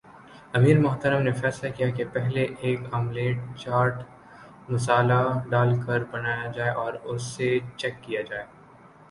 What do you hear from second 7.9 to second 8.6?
کیا جائے